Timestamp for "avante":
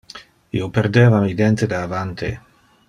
1.83-2.35